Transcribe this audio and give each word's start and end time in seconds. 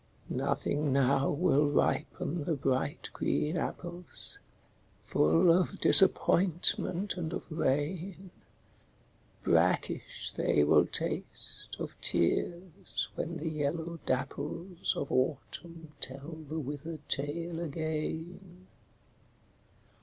Nothing 0.31 0.91
now 0.91 1.29
will 1.29 1.69
ripen 1.69 2.43
the 2.43 2.55
bright 2.55 3.11
green 3.13 3.55
apples, 3.55 4.39
Full 5.03 5.51
of 5.51 5.79
disappointment 5.79 7.17
and 7.17 7.31
of 7.33 7.43
rain, 7.51 8.31
Brackish 9.43 10.31
they 10.31 10.63
will 10.63 10.87
taste, 10.87 11.75
of 11.77 11.95
tears, 12.01 13.09
when 13.13 13.37
the 13.37 13.49
yellow 13.49 13.99
dapples 14.07 14.95
Of 14.97 15.11
Autumn 15.11 15.91
tell 15.99 16.31
the 16.47 16.57
withered 16.57 17.07
tale 17.07 17.59
again. 17.59 18.65